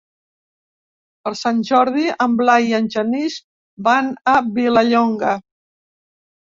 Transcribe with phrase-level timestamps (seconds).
[1.27, 3.39] Per Sant Jordi en Blai i en Genís
[3.93, 5.41] van a Vilallonga.